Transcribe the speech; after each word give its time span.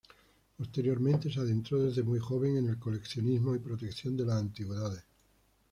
Posteriormente 0.57 1.31
se 1.31 1.41
adentró 1.41 1.77
desde 1.83 2.01
muy 2.01 2.17
joven 2.17 2.67
al 2.67 2.79
coleccionismo 2.79 3.53
y 3.53 3.59
protección 3.59 4.17
de 4.17 4.25
las 4.25 4.37
antigüedades. 4.37 5.03